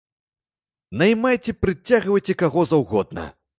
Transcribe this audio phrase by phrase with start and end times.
[1.01, 3.31] Наймайце, прыцягвайце каго заўгодна.